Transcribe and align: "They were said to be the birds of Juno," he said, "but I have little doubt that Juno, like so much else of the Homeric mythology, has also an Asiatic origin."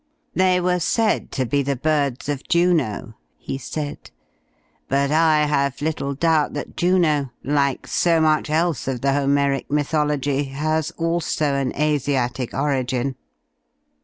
"They 0.33 0.59
were 0.59 0.79
said 0.79 1.31
to 1.33 1.45
be 1.45 1.61
the 1.61 1.75
birds 1.75 2.27
of 2.27 2.47
Juno," 2.47 3.13
he 3.37 3.59
said, 3.59 4.09
"but 4.87 5.11
I 5.11 5.45
have 5.45 5.79
little 5.79 6.15
doubt 6.15 6.53
that 6.53 6.75
Juno, 6.75 7.29
like 7.43 7.85
so 7.85 8.19
much 8.19 8.49
else 8.49 8.87
of 8.87 9.01
the 9.01 9.13
Homeric 9.13 9.69
mythology, 9.69 10.45
has 10.45 10.89
also 10.97 11.53
an 11.53 11.71
Asiatic 11.75 12.51
origin." 12.51 13.15